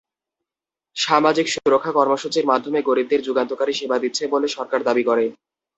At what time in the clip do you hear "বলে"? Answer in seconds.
4.33-4.47